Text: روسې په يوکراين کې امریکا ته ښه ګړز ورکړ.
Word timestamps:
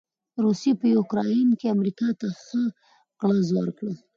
روسې 0.43 0.71
په 0.79 0.85
يوکراين 0.95 1.49
کې 1.59 1.73
امریکا 1.75 2.07
ته 2.19 2.27
ښه 2.43 2.63
ګړز 3.21 3.47
ورکړ. 3.57 3.87